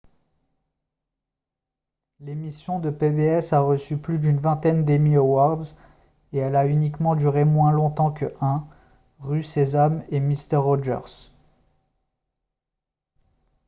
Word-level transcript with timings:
l'émission 2.21 2.79
de 2.79 2.89
pbs 2.89 3.53
a 3.53 3.59
reçu 3.59 3.97
plus 3.99 4.17
d'une 4.17 4.39
vingtaine 4.39 4.83
d'emmy 4.83 5.15
awards 5.15 5.75
et 6.33 6.39
elle 6.39 6.55
a 6.55 6.65
uniquement 6.65 7.15
duré 7.15 7.45
moins 7.45 7.69
longtemps 7.71 8.11
que 8.11 8.33
1 8.41 8.67
rue 9.19 9.43
sésame 9.43 10.03
et 10.09 10.19
mister 10.19 10.55
rogers 10.55 11.35